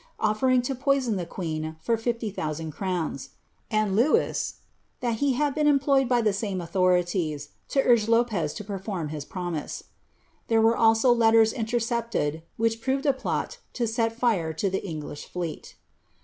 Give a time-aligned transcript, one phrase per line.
[0.19, 3.29] offering to poiriia iJje queen for fifty Ibousanii crottji?;"
[3.71, 4.53] oiid Loui*, ■'
[4.99, 9.25] that he had bwn employed by the same aulhorilics lo urge Lopez lo perform his
[9.25, 9.83] pn niise."
[10.47, 13.45] There were also letters iniercepied ivhich proved a ploi
[13.79, 15.61] lu hi lire lo ihe F.nelish fleel.'